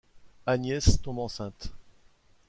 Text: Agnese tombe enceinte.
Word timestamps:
Agnese 0.47 0.97
tombe 0.97 1.21
enceinte. 1.21 1.69